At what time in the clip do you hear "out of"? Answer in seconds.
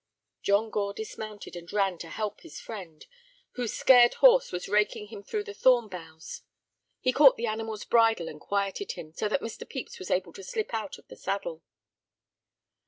10.73-11.07